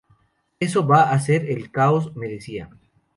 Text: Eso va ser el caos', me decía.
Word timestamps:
Eso 0.59 0.87
va 0.87 1.01
ser 1.19 1.35
el 1.53 1.69
caos', 1.69 2.15
me 2.15 2.27
decía. 2.27 2.71